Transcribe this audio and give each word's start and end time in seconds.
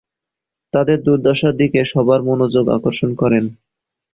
তাদের 0.73 0.97
দুর্দশার 1.03 1.53
দিকে 1.57 1.79
সবার 1.91 2.19
মনোযোগ 2.29 2.65
আকর্ষণ 2.77 3.11
করেন। 3.15 3.45